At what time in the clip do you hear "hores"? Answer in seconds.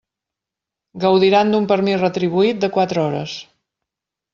3.09-3.41